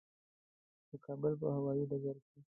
د 0.89 0.91
کابل 1.05 1.33
په 1.41 1.47
هوایي 1.55 1.83
ډګر 1.89 2.17
کې. 2.27 2.39